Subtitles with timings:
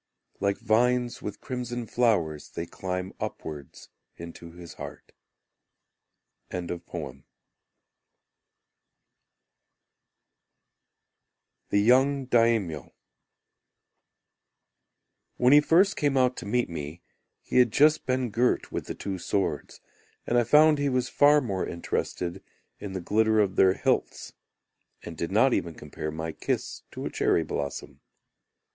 [0.39, 5.11] Like vines with crimson flowers They climb Upwards Into his heart.
[6.49, 7.21] The
[11.73, 12.95] Young Daimyo
[15.37, 17.03] When he first came out to meet me,
[17.43, 19.81] He had just been girt with the two swords;
[20.25, 22.43] And I found he was far more interested
[22.79, 24.33] in the glitter of their hilts,
[25.03, 28.01] And did not even compare my kiss to a cherry blossom.